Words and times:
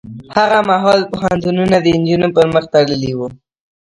هغه 0.35 0.59
مهال 0.69 1.01
پوهنتونونه 1.11 1.77
د 1.81 1.85
نجونو 1.99 2.27
پر 2.35 2.45
مخ 2.53 2.65
تړلي 2.73 3.11
وو. 3.17 3.27